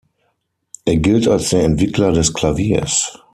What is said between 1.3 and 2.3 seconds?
der Entwickler